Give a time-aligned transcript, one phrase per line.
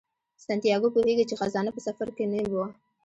[0.45, 2.65] سانتیاګو پوهیږي چې خزانه په سفر کې نه وه.